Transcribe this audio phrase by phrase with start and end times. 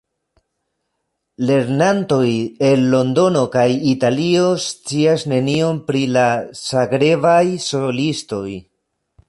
[1.49, 2.29] Lernantoj
[2.69, 6.27] el Londono kaj Italio scias nenion pri la
[6.63, 8.47] Zagrebaj solistoj.